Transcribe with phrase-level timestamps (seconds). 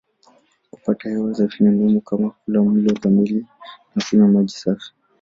[0.71, 3.45] Kupata hewa safi ni muhimu kama kula mlo kamili
[3.95, 4.93] na kunywa maji safi.